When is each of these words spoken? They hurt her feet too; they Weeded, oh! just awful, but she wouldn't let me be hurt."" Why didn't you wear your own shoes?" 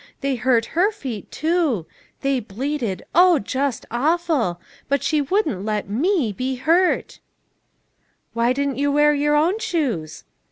They 0.21 0.33
hurt 0.35 0.65
her 0.73 0.91
feet 0.91 1.29
too; 1.31 1.85
they 2.21 2.39
Weeded, 2.39 3.03
oh! 3.13 3.37
just 3.37 3.85
awful, 3.91 4.59
but 4.89 5.03
she 5.03 5.21
wouldn't 5.21 5.63
let 5.63 5.87
me 5.91 6.33
be 6.35 6.55
hurt."" 6.55 7.19
Why 8.33 8.51
didn't 8.51 8.79
you 8.79 8.91
wear 8.91 9.13
your 9.13 9.35
own 9.35 9.59
shoes?" 9.59 10.23